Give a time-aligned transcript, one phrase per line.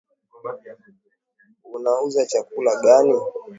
[1.75, 3.17] Unauza chakula gani?